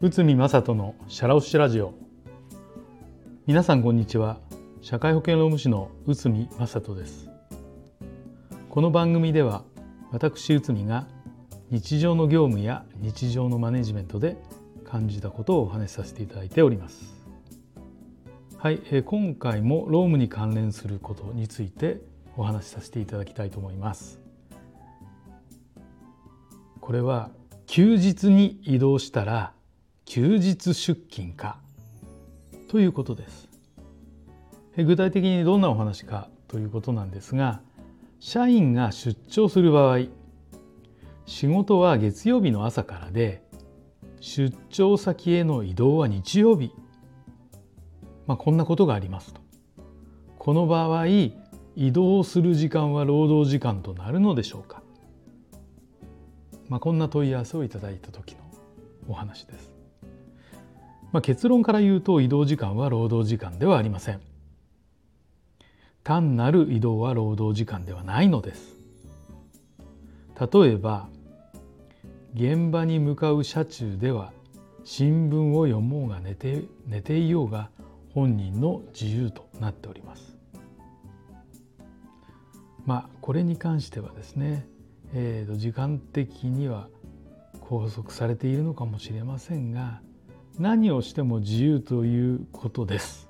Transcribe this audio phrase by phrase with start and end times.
[0.00, 1.94] 内海正人のシャラオシラジオ。
[3.46, 4.40] 皆さんこんにちは。
[4.82, 7.30] 社会保険労務士の内海正人です。
[8.68, 9.64] この番組では
[10.10, 11.06] 私内海が
[11.70, 14.36] 日常の業務や日常のマネジメントで
[14.84, 17.14] 感じたことをお話しさせていただいております。
[18.58, 22.02] はい、えー、今回も労務に関連することについて
[22.36, 24.21] お話しさせていただきたいと思います。
[26.82, 27.30] これは
[27.66, 29.52] 休日に移動したら
[30.04, 31.58] 休日出勤か
[32.68, 33.48] ということです。
[34.76, 37.60] 具体的にどんなお話かということなんですが
[38.18, 40.06] 社員が出張する場合
[41.24, 43.42] 仕事は月曜日の朝からで
[44.20, 46.72] 出張先への移動は日曜日、
[48.26, 49.40] まあ、こんなことがありますと。
[50.36, 51.32] この場合移
[51.92, 54.82] 動する時間は労働時間となるのでしょうか、
[56.72, 58.38] まあ、こんな問い合わせをいただいた時の
[59.06, 59.70] お話です。
[61.12, 64.22] まあ、結論から言うと移動時間は労働時間ではありません。
[66.02, 68.74] 単なる移動は労働時間ではないのです。
[70.40, 71.10] 例えば
[72.32, 74.32] 現場に向かう車中では
[74.82, 77.68] 新聞を読もうが寝て寝ていようが
[78.14, 80.34] 本人の自由となっております。
[82.86, 84.66] まあこれに関してはですね、
[85.14, 86.88] えー、と時間的には
[87.60, 90.00] 拘束されているのかもしれませんが
[90.58, 93.28] 何をしても自由ということです。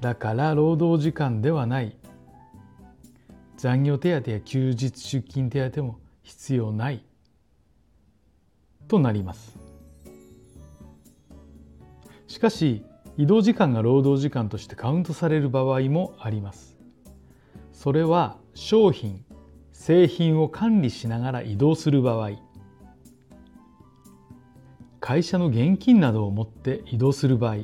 [0.00, 1.96] だから労働時間ではない
[3.56, 7.04] 残業手当や休日出勤手当も必要ない
[8.88, 9.56] となります。
[12.26, 12.84] しかし
[13.16, 16.76] 移動時間が労働時間としてカウントされる場合もあります。
[17.72, 19.24] それは商品
[19.84, 22.30] 製品を管理しながら移動する場合
[25.00, 27.56] 会社の現金などを持って移動する場合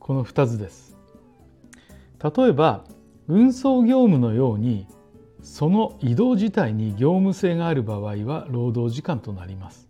[0.00, 0.96] この2つです。
[2.36, 2.82] 例えば
[3.28, 4.88] 運送業務のように
[5.44, 9.86] その移動自体に業務性がある場合は労働時間となります。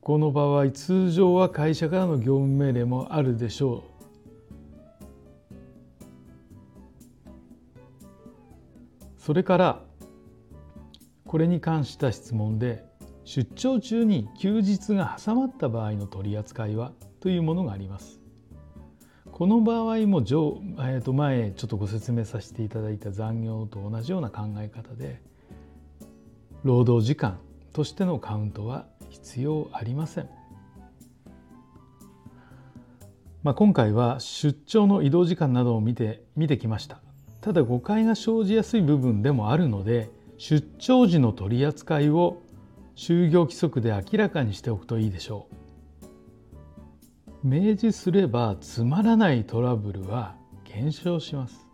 [0.00, 3.95] この場合通常は会社からの業務命令もあるでしょう。
[9.26, 9.82] それから
[11.26, 12.84] これに関した質問で
[13.24, 18.20] 出張中に休日が挟まった場合の取り扱いはというものがあります。
[19.32, 25.20] この場合も上、えー、と前ちょっとご説明させていただいた残業と同じような考え方で
[26.62, 27.40] 労働時間
[27.72, 30.28] としてのカウントは必要ありません。
[33.42, 37.00] まあ、今回は出張の移動時間などを見て見てきました。
[37.46, 42.42] ただ誤解が生じやすい部分でもあるので出張時の取り扱いを
[42.96, 45.46] 就業規則で明らかにしておくといいでしょ
[47.44, 47.46] う。
[47.46, 50.34] 明示すればつまらないトラブルは
[50.64, 51.68] 減少します。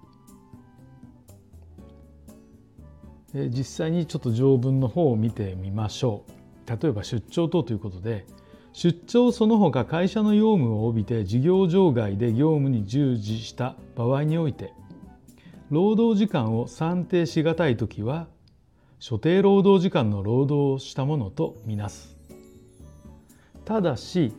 [3.33, 6.27] 実際にちょっと条文の方を見てみましょ
[6.69, 6.71] う。
[6.71, 8.27] 例えば出張等ということで
[8.75, 14.75] 出張その他会社の用務を帯びて事業場外で業務に従事した場合において
[15.73, 18.27] 労働時間を算定しがたい時は
[18.99, 22.19] 所定労働時間の労働をしたものとみなす。
[23.65, 24.35] ただし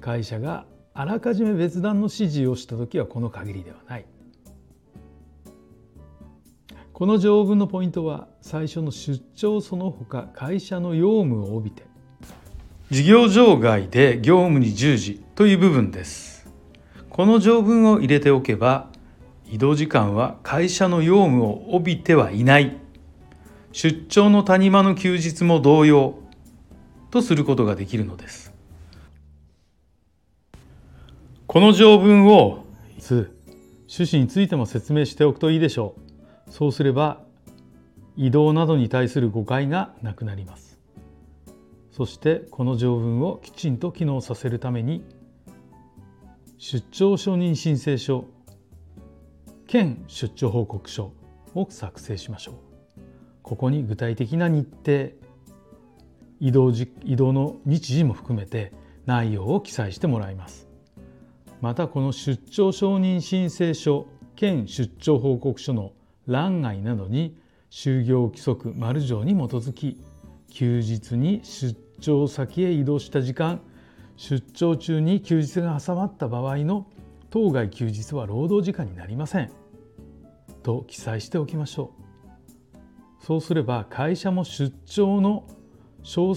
[0.00, 4.06] 会社があらかじめ別段の指示をした時はこの限りではない。
[6.94, 11.82] この条文のポイントは最初の出張その他会社の用務を帯びて
[12.90, 16.50] 事業場外で業務に従事という部分です。
[17.10, 18.90] この条文を入れておけば
[19.50, 22.76] 移動時間は会社の用務を帯びてはいない
[23.72, 26.18] 出張の谷間の休日も同様
[27.10, 28.52] とすることができるのです。
[31.46, 32.64] この条文を
[33.00, 33.30] 趣
[34.02, 35.94] 旨についても説明しておくといいでしょ
[36.48, 36.52] う。
[36.52, 37.22] そうすれば
[38.16, 40.78] 移動などに対する誤解がなくなります。
[41.90, 45.04] そしてこの条文をきちんと機能させるために
[46.58, 48.26] 出張承認申請書
[49.68, 51.12] 兼出張報告書
[51.54, 52.68] を作成しましょう。
[53.48, 55.10] ここに具体的な日程
[56.38, 58.72] 移動時移動の日時も含めて
[59.06, 60.68] 内容を記載してもらいます
[61.62, 64.06] またこの出張承認申請書
[64.36, 65.92] 兼出張報告書の
[66.26, 67.38] 欄外などに
[67.70, 69.98] 就業規則丸条に基づき
[70.50, 73.62] 休日に出張先へ移動した時間
[74.16, 76.86] 出張中に休日が挟まった場合の
[77.30, 79.50] 当該休日は労働時間になりません。
[80.62, 81.92] と記載しておきましょ
[83.22, 83.24] う。
[83.24, 85.46] そうすれば会社も出張の
[86.02, 86.34] 詳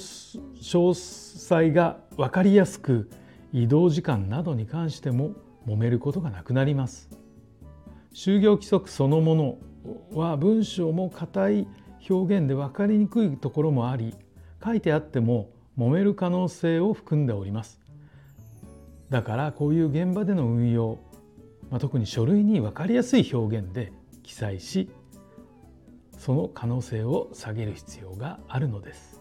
[0.93, 3.09] 細が分かりやすく
[3.53, 5.31] 移動時間などに関しても
[5.67, 7.09] 揉めることがなくなります。
[8.13, 9.57] 就業規則そのもの
[10.13, 11.67] は文章も硬い
[12.09, 14.15] 表現で分かりにくいところもあり
[14.63, 17.80] 書いてあっても揉める可能性を含んでおります。
[19.11, 20.97] だからこういう現場での運用、
[21.69, 23.91] まあ、特に書類に分かりやすい表現で
[24.23, 24.89] 記載し
[26.17, 29.19] その可能性を下げる必要があるのです。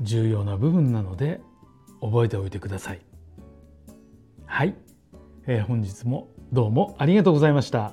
[0.00, 1.40] 重要な部分なので
[2.00, 3.00] 覚えておいてください。
[4.46, 4.74] はい、
[5.46, 7.92] えー、本日もどうもありがとうございました。